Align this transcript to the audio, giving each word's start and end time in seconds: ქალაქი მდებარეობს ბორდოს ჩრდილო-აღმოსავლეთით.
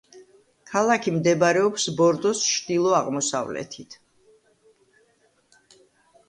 ქალაქი 0.69 1.11
მდებარეობს 1.17 1.85
ბორდოს 1.99 2.41
ჩრდილო-აღმოსავლეთით. 2.53 3.99